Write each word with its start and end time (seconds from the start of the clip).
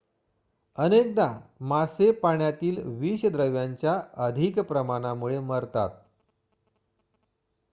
अनेकदा 0.77 1.25
मासे 1.61 2.09
पाण्यातील 2.21 2.81
विषद्रव्यांच्या 2.99 3.99
अधिक 4.17 4.59
प्रमाणामुळे 4.59 5.39
मरतात 5.41 5.89